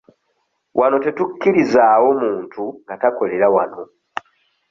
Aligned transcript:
Wano 0.79 0.97
tetukkirizaawo 1.03 2.09
muntu 2.21 2.63
nga 2.83 2.95
takolera 3.01 3.47
wano. 3.55 3.81